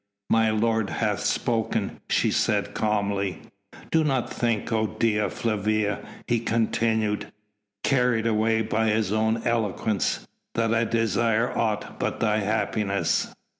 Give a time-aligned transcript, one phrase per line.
[0.31, 3.43] "My lord hath spoken," she said calmly.
[3.91, 7.31] "Do not think, O Dea Flavia," he continued,
[7.83, 13.31] carried away by his own eloquence, "that I desire aught but thy happiness.